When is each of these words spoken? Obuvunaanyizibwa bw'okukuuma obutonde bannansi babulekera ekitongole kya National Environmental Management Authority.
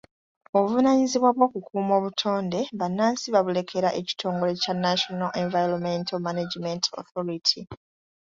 Obuvunaanyizibwa 0.57 1.29
bw'okukuuma 1.35 1.93
obutonde 1.99 2.59
bannansi 2.79 3.25
babulekera 3.29 3.89
ekitongole 3.99 4.51
kya 4.61 4.73
National 4.85 5.31
Environmental 5.43 6.17
Management 6.27 6.83
Authority. 7.01 7.61